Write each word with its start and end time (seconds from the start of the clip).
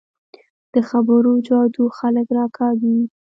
د 0.73 0.75
خبرو 0.89 1.31
جادو 1.47 1.85
خلک 1.97 2.27
راکاږي 2.37 2.95